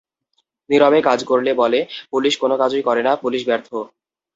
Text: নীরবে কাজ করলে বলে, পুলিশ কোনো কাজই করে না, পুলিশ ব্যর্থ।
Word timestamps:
নীরবে 0.69 0.99
কাজ 1.03 1.19
করলে 1.23 1.51
বলে, 1.53 1.79
পুলিশ 2.11 2.33
কোনো 2.37 2.55
কাজই 2.61 2.81
করে 2.87 3.01
না, 3.03 3.11
পুলিশ 3.23 3.41
ব্যর্থ। 3.47 3.69